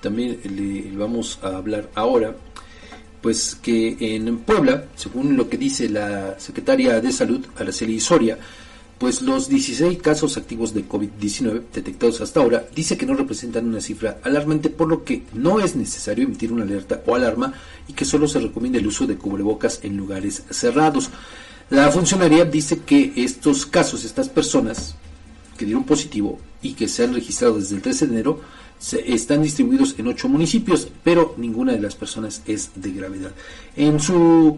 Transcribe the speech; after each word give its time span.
también 0.00 0.40
le 0.44 0.96
vamos 0.96 1.38
a 1.42 1.56
hablar 1.56 1.90
ahora, 1.94 2.34
pues 3.20 3.56
que 3.56 3.96
en 4.00 4.38
Puebla, 4.38 4.84
según 4.94 5.36
lo 5.36 5.48
que 5.48 5.56
dice 5.56 5.88
la 5.88 6.38
secretaria 6.38 7.00
de 7.00 7.12
Salud, 7.12 7.44
Araceli 7.56 7.98
Soria, 8.00 8.38
pues 8.98 9.22
los 9.22 9.48
16 9.48 10.02
casos 10.02 10.36
activos 10.36 10.74
de 10.74 10.88
COVID-19 10.88 11.62
detectados 11.72 12.20
hasta 12.20 12.40
ahora 12.40 12.66
dice 12.74 12.96
que 12.96 13.06
no 13.06 13.14
representan 13.14 13.68
una 13.68 13.80
cifra 13.80 14.18
alarmante, 14.24 14.70
por 14.70 14.88
lo 14.88 15.04
que 15.04 15.22
no 15.34 15.60
es 15.60 15.76
necesario 15.76 16.24
emitir 16.24 16.52
una 16.52 16.64
alerta 16.64 17.02
o 17.06 17.14
alarma 17.14 17.52
y 17.86 17.92
que 17.92 18.04
solo 18.04 18.26
se 18.26 18.40
recomienda 18.40 18.78
el 18.78 18.86
uso 18.88 19.06
de 19.06 19.16
cubrebocas 19.16 19.80
en 19.84 19.96
lugares 19.96 20.42
cerrados. 20.50 21.10
La 21.70 21.90
funcionaria 21.92 22.44
dice 22.44 22.80
que 22.80 23.12
estos 23.16 23.66
casos, 23.66 24.04
estas 24.04 24.28
personas 24.28 24.96
que 25.58 25.66
dieron 25.66 25.84
positivo 25.84 26.38
y 26.62 26.72
que 26.72 26.88
se 26.88 27.04
han 27.04 27.12
registrado 27.12 27.58
desde 27.58 27.76
el 27.76 27.82
13 27.82 28.06
de 28.06 28.12
enero, 28.14 28.40
se, 28.78 29.12
están 29.12 29.42
distribuidos 29.42 29.94
en 29.98 30.06
ocho 30.06 30.28
municipios, 30.28 30.88
pero 31.04 31.34
ninguna 31.36 31.72
de 31.72 31.80
las 31.80 31.94
personas 31.94 32.42
es 32.46 32.70
de 32.74 32.92
gravedad. 32.92 33.32
En 33.76 34.00
su 34.00 34.56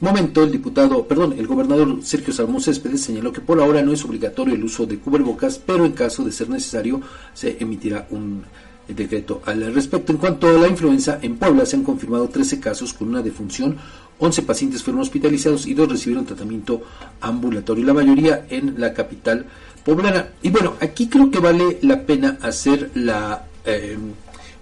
momento, 0.00 0.42
el 0.42 0.52
diputado, 0.52 1.06
perdón, 1.06 1.34
el 1.36 1.46
gobernador 1.46 1.98
Sergio 2.02 2.32
Salmón 2.32 2.62
Céspedes 2.62 3.02
señaló 3.02 3.32
que 3.32 3.42
por 3.42 3.60
ahora 3.60 3.82
no 3.82 3.92
es 3.92 4.04
obligatorio 4.04 4.54
el 4.54 4.64
uso 4.64 4.86
de 4.86 4.98
cubrebocas, 4.98 5.58
pero 5.58 5.84
en 5.84 5.92
caso 5.92 6.24
de 6.24 6.32
ser 6.32 6.48
necesario 6.48 7.02
se 7.34 7.58
emitirá 7.60 8.06
un 8.10 8.44
decreto 8.88 9.42
al 9.44 9.72
respecto. 9.74 10.12
En 10.12 10.18
cuanto 10.18 10.48
a 10.48 10.52
la 10.52 10.68
influenza, 10.68 11.18
en 11.22 11.36
Puebla 11.36 11.66
se 11.66 11.76
han 11.76 11.84
confirmado 11.84 12.28
13 12.28 12.60
casos 12.60 12.92
con 12.92 13.08
una 13.08 13.22
defunción, 13.22 13.76
11 14.18 14.42
pacientes 14.42 14.82
fueron 14.82 15.00
hospitalizados 15.00 15.66
y 15.66 15.74
dos 15.74 15.88
recibieron 15.88 16.26
tratamiento 16.26 16.82
ambulatorio, 17.20 17.86
la 17.86 17.94
mayoría 17.94 18.46
en 18.50 18.74
la 18.78 18.92
capital 18.92 19.46
poblana. 19.84 20.28
Y 20.42 20.50
bueno, 20.50 20.76
aquí 20.80 21.08
creo 21.08 21.30
que 21.30 21.38
vale 21.38 21.78
la 21.82 22.02
pena 22.02 22.38
hacer 22.42 22.90
la 22.94 23.46
eh, 23.64 23.96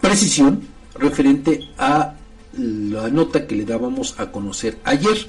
precisión 0.00 0.62
referente 0.98 1.68
a 1.78 2.14
la 2.58 3.08
nota 3.08 3.46
que 3.46 3.54
le 3.54 3.64
dábamos 3.64 4.14
a 4.18 4.30
conocer 4.32 4.78
ayer 4.84 5.28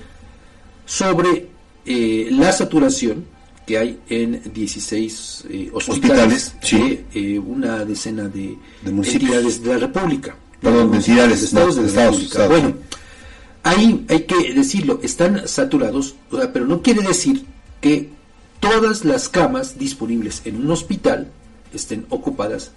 sobre 0.86 1.50
eh, 1.86 2.30
la 2.32 2.52
saturación 2.52 3.26
que 3.66 3.78
hay 3.78 4.00
en 4.10 4.42
16 4.54 5.46
eh, 5.50 5.70
hospitales, 5.72 6.56
de 6.62 7.40
una 7.40 7.86
decena 7.86 8.28
de, 8.28 8.58
entidades 8.86 9.64
de 9.64 9.70
la 9.70 9.78
República. 9.78 10.36
Perdón, 10.60 10.92
de 10.92 10.98
entidades 10.98 11.40
de 11.42 11.46
estados 11.46 11.76
de, 11.76 11.92
la 11.92 12.06
República. 12.06 12.48
Bueno, 12.48 12.74
ahí 13.64 14.06
hay 14.10 14.24
que 14.24 14.54
decirlo, 14.54 15.00
están 15.04 15.48
saturados, 15.48 16.16
pero 16.54 16.66
no 16.66 16.82
quiere 16.82 17.02
decir 17.02 17.46
que 17.80 18.10
todas 18.62 19.04
las 19.04 19.28
camas 19.28 19.78
disponibles 19.78 20.44
en 20.46 20.56
un 20.56 20.72
hospital 20.72 21.28
estén 21.74 22.06
ocupadas 22.10 22.72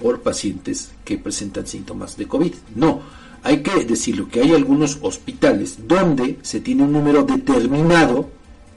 por 0.00 0.22
pacientes 0.22 0.92
que 1.04 1.18
presentan 1.18 1.66
síntomas 1.66 2.16
de 2.16 2.26
COVID. 2.26 2.54
No, 2.74 3.02
hay 3.42 3.62
que 3.62 3.84
decirlo 3.84 4.28
que 4.28 4.40
hay 4.40 4.54
algunos 4.54 4.98
hospitales 5.02 5.86
donde 5.86 6.38
se 6.42 6.60
tiene 6.60 6.84
un 6.84 6.92
número 6.92 7.24
determinado 7.24 8.30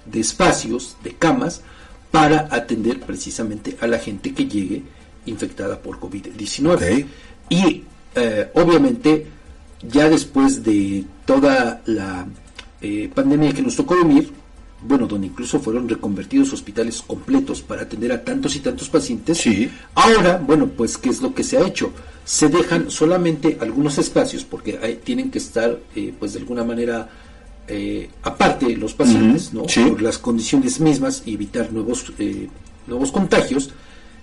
de 0.06 0.20
espacios, 0.20 0.98
de 1.04 1.14
camas, 1.14 1.62
para 2.10 2.50
atender 2.52 3.00
precisamente 3.00 3.78
a 3.80 3.88
la 3.88 4.00
gente 4.00 4.34
que 4.34 4.48
llegue 4.48 4.84
infectada 5.26 5.80
por 5.80 6.00
COVID-19. 6.00 7.06
Y 7.50 7.84
eh, 8.16 8.52
obviamente 8.56 9.28
ya 9.88 10.10
después 10.10 10.64
de 10.64 11.06
toda 11.26 11.82
la 11.86 12.28
eh, 12.82 13.10
pandemia 13.14 13.54
que 13.54 13.62
nos 13.62 13.76
tocó 13.76 13.96
vivir, 14.04 14.32
bueno, 14.84 15.06
donde 15.08 15.28
incluso 15.28 15.60
fueron 15.60 15.88
reconvertidos 15.88 16.54
hospitales 16.54 17.04
completos 17.06 17.62
para 17.62 17.84
atender 17.84 18.12
a 18.12 18.24
tantos 18.24 18.56
y 18.56 18.60
tantos 18.60 18.90
pacientes. 18.90 19.38
Sí. 19.38 19.70
Ahora, 19.94 20.38
bueno, 20.38 20.68
pues, 20.68 20.98
¿qué 20.98 21.10
es 21.10 21.22
lo 21.22 21.34
que 21.34 21.44
se 21.44 21.58
ha 21.58 21.68
hecho? 21.68 21.92
Se 22.26 22.50
dejan 22.50 22.90
solamente 22.90 23.58
algunos 23.62 23.98
espacios, 23.98 24.44
porque 24.44 24.74
tienen 25.04 25.30
que 25.30 25.38
estar, 25.38 25.78
eh, 25.96 26.14
pues, 26.18 26.34
de 26.34 26.40
alguna 26.40 26.64
manera, 26.64 27.10
eh, 27.68 28.10
aparte 28.24 28.76
los 28.76 28.94
pacientes, 28.94 29.54
¿no? 29.54 29.64
Por 29.64 30.02
las 30.02 30.18
condiciones 30.18 30.80
mismas 30.80 31.24
y 31.26 31.36
evitar 31.36 31.72
nuevos, 31.72 32.12
eh, 32.18 32.48
nuevos 32.88 33.12
contagios 33.12 33.70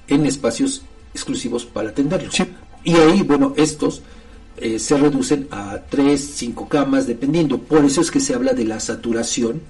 en 0.09 0.27
espacios 0.27 0.83
exclusivos 1.15 1.65
para 1.65 1.91
atenderlos. 1.91 2.35
Y 2.83 2.95
ahí, 2.95 3.23
bueno, 3.23 3.55
estos 3.57 4.03
se 4.79 4.99
reducen 4.99 5.47
a 5.53 5.83
tres, 5.89 6.33
cinco 6.35 6.69
camas, 6.69 7.07
dependiendo. 7.07 7.59
Por 7.59 7.85
eso 7.85 8.01
es 8.01 8.11
que 8.11 8.19
se 8.19 8.35
habla 8.35 8.55
de 8.55 8.65
la 8.65 8.81
saturación 8.81 9.61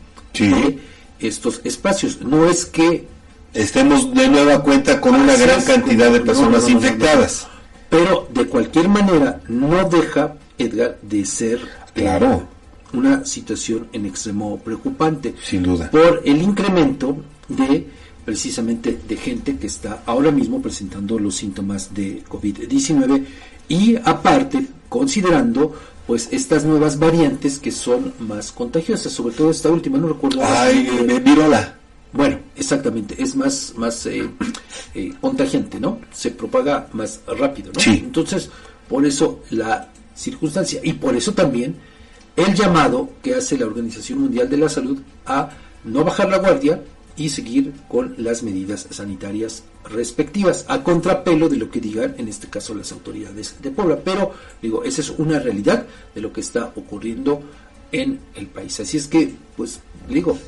de 0.44 0.78
estos 1.20 1.60
espacios. 1.64 2.20
No 2.20 2.48
es 2.48 2.66
que 2.66 3.06
estemos 3.54 4.14
de 4.14 4.28
nueva 4.28 4.62
cuenta 4.62 5.00
con 5.00 5.14
una 5.14 5.36
gran 5.36 5.62
cantidad 5.62 6.12
de 6.12 6.20
personas 6.20 6.68
infectadas. 6.68 7.46
Pero 7.90 8.28
de 8.32 8.46
cualquier 8.46 8.88
manera 8.88 9.40
no 9.48 9.88
deja, 9.88 10.34
Edgar, 10.58 10.98
de 11.00 11.24
ser 11.24 11.60
claro. 11.94 12.46
una 12.92 13.24
situación 13.24 13.88
en 13.92 14.06
extremo 14.06 14.58
preocupante. 14.58 15.34
Sin 15.42 15.62
duda. 15.62 15.90
Por 15.90 16.22
el 16.24 16.42
incremento 16.42 17.16
de 17.48 17.86
precisamente 18.28 18.98
de 19.08 19.16
gente 19.16 19.56
que 19.56 19.66
está 19.66 20.02
ahora 20.04 20.30
mismo 20.30 20.60
presentando 20.60 21.18
los 21.18 21.36
síntomas 21.36 21.94
de 21.94 22.22
COVID-19 22.28 23.24
y 23.68 23.96
aparte 23.96 24.66
considerando 24.90 25.74
pues 26.08 26.30
estas 26.32 26.64
nuevas 26.64 26.98
variantes 26.98 27.58
que 27.58 27.70
son 27.70 28.14
más 28.18 28.50
contagiosas, 28.50 29.12
sobre 29.12 29.34
todo 29.34 29.50
esta 29.50 29.68
última, 29.68 29.98
no 29.98 30.08
recuerdo. 30.08 30.40
Ay, 30.42 30.88
eh, 31.06 31.20
virola. 31.20 31.76
Bueno, 32.14 32.38
exactamente, 32.56 33.22
es 33.22 33.36
más, 33.36 33.74
más 33.76 34.06
eh, 34.06 34.26
eh, 34.94 35.12
contagiante, 35.20 35.78
¿no? 35.78 36.00
Se 36.10 36.30
propaga 36.30 36.88
más 36.94 37.20
rápido, 37.38 37.72
¿no? 37.74 37.80
Sí. 37.80 38.00
Entonces, 38.02 38.48
por 38.88 39.04
eso 39.04 39.40
la 39.50 39.90
circunstancia 40.14 40.80
y 40.82 40.94
por 40.94 41.14
eso 41.14 41.34
también 41.34 41.76
el 42.36 42.54
llamado 42.54 43.10
que 43.22 43.34
hace 43.34 43.58
la 43.58 43.66
Organización 43.66 44.20
Mundial 44.20 44.48
de 44.48 44.56
la 44.56 44.70
Salud 44.70 44.98
a 45.26 45.50
no 45.84 46.04
bajar 46.04 46.30
la 46.30 46.38
guardia 46.38 46.80
y 47.18 47.28
seguir 47.28 47.72
con 47.88 48.14
las 48.16 48.42
medidas 48.44 48.86
sanitarias 48.90 49.64
respectivas, 49.84 50.64
a 50.68 50.84
contrapelo 50.84 51.48
de 51.48 51.56
lo 51.56 51.68
que 51.68 51.80
digan 51.80 52.14
en 52.16 52.28
este 52.28 52.46
caso 52.46 52.74
las 52.74 52.92
autoridades 52.92 53.56
de 53.60 53.70
Puebla. 53.72 53.98
Pero 54.04 54.32
digo, 54.62 54.84
esa 54.84 55.00
es 55.00 55.10
una 55.10 55.40
realidad 55.40 55.84
de 56.14 56.20
lo 56.20 56.32
que 56.32 56.40
está 56.40 56.72
ocurriendo 56.76 57.42
en 57.90 58.20
el 58.36 58.46
país. 58.46 58.78
Así 58.78 58.96
es 58.96 59.08
que, 59.08 59.34
pues, 59.56 59.80
digo, 60.08 60.38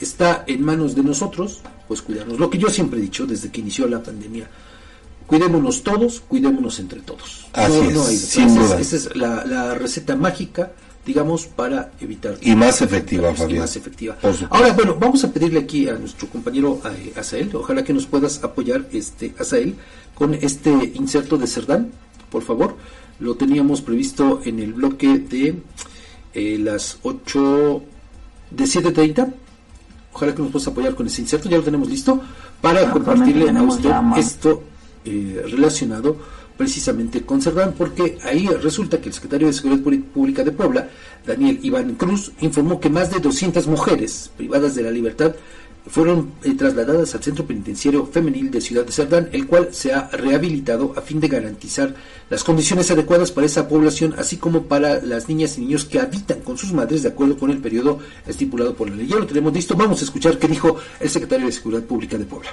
está 0.00 0.44
en 0.46 0.62
manos 0.62 0.94
de 0.94 1.02
nosotros, 1.02 1.60
pues 1.86 2.00
cuidarnos. 2.00 2.40
Lo 2.40 2.48
que 2.48 2.58
yo 2.58 2.70
siempre 2.70 2.98
he 2.98 3.02
dicho 3.02 3.26
desde 3.26 3.50
que 3.50 3.60
inició 3.60 3.86
la 3.86 4.02
pandemia, 4.02 4.48
cuidémonos 5.26 5.82
todos, 5.82 6.20
cuidémonos 6.20 6.78
entre 6.78 7.00
todos. 7.00 7.46
Así 7.52 7.78
es, 7.80 8.36
esa, 8.36 8.96
es 8.96 9.14
la, 9.14 9.44
la 9.44 9.74
receta 9.74 10.16
mágica 10.16 10.72
digamos, 11.04 11.46
para 11.46 11.92
evitar... 12.00 12.36
Y 12.40 12.54
más 12.54 12.80
efectiva, 12.80 13.34
Fabián. 13.34 13.60
más 13.60 13.76
efectiva. 13.76 14.16
Ahora, 14.50 14.72
bueno, 14.72 14.96
vamos 14.98 15.22
a 15.24 15.32
pedirle 15.32 15.60
aquí 15.60 15.88
a 15.88 15.94
nuestro 15.94 16.28
compañero 16.28 16.80
eh, 16.84 17.12
Asael, 17.16 17.54
ojalá 17.54 17.84
que 17.84 17.92
nos 17.92 18.06
puedas 18.06 18.42
apoyar, 18.42 18.86
este 18.92 19.34
Asael, 19.38 19.76
con 20.14 20.34
este 20.34 20.70
inserto 20.94 21.36
de 21.36 21.46
Cerdán, 21.46 21.90
por 22.30 22.42
favor. 22.42 22.76
Lo 23.20 23.36
teníamos 23.36 23.80
previsto 23.80 24.40
en 24.44 24.58
el 24.58 24.72
bloque 24.72 25.18
de 25.18 25.62
eh, 26.32 26.58
las 26.58 26.98
8 27.02 27.82
de 28.50 28.64
7.30. 28.64 29.32
Ojalá 30.12 30.34
que 30.34 30.42
nos 30.42 30.50
puedas 30.50 30.68
apoyar 30.68 30.94
con 30.94 31.06
ese 31.06 31.22
inserto, 31.22 31.48
ya 31.48 31.58
lo 31.58 31.62
tenemos 31.62 31.88
listo, 31.88 32.20
para 32.60 32.90
compartirle 32.90 33.50
a 33.50 33.62
usted 33.62 33.90
esto 34.16 34.62
eh, 35.04 35.44
relacionado 35.50 36.16
precisamente 36.56 37.22
con 37.22 37.40
porque 37.76 38.18
ahí 38.22 38.46
resulta 38.46 39.00
que 39.00 39.08
el 39.08 39.14
secretario 39.14 39.48
de 39.48 39.52
Seguridad 39.52 39.82
Pública 40.12 40.44
de 40.44 40.52
Puebla, 40.52 40.88
Daniel 41.26 41.58
Iván 41.62 41.94
Cruz, 41.94 42.32
informó 42.40 42.80
que 42.80 42.90
más 42.90 43.10
de 43.10 43.20
200 43.20 43.66
mujeres 43.66 44.30
privadas 44.36 44.74
de 44.74 44.82
la 44.82 44.90
libertad 44.90 45.34
fueron 45.86 46.32
eh, 46.42 46.54
trasladadas 46.54 47.14
al 47.14 47.22
Centro 47.22 47.44
Penitenciario 47.44 48.06
Femenil 48.06 48.50
de 48.50 48.60
Ciudad 48.60 48.86
de 48.86 48.92
Cerdán, 48.92 49.28
el 49.32 49.46
cual 49.46 49.68
se 49.72 49.92
ha 49.92 50.08
rehabilitado 50.08 50.94
a 50.96 51.02
fin 51.02 51.20
de 51.20 51.28
garantizar 51.28 51.94
las 52.30 52.42
condiciones 52.42 52.90
adecuadas 52.90 53.32
para 53.32 53.46
esa 53.46 53.68
población, 53.68 54.14
así 54.16 54.38
como 54.38 54.62
para 54.62 55.02
las 55.02 55.28
niñas 55.28 55.58
y 55.58 55.62
niños 55.62 55.84
que 55.84 56.00
habitan 56.00 56.40
con 56.40 56.56
sus 56.56 56.72
madres 56.72 57.02
de 57.02 57.10
acuerdo 57.10 57.36
con 57.36 57.50
el 57.50 57.58
periodo 57.58 57.98
estipulado 58.26 58.74
por 58.74 58.88
la 58.88 58.96
ley. 58.96 59.06
Ya 59.06 59.16
lo 59.16 59.26
tenemos 59.26 59.52
listo, 59.52 59.74
vamos 59.74 60.00
a 60.00 60.04
escuchar 60.04 60.38
qué 60.38 60.48
dijo 60.48 60.76
el 61.00 61.10
secretario 61.10 61.46
de 61.46 61.52
Seguridad 61.52 61.82
Pública 61.82 62.16
de 62.16 62.24
Puebla. 62.24 62.50